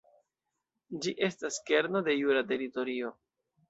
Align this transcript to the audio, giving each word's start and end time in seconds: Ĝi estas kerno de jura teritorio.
Ĝi 1.05 1.13
estas 1.29 1.61
kerno 1.71 2.05
de 2.11 2.19
jura 2.25 2.47
teritorio. 2.57 3.19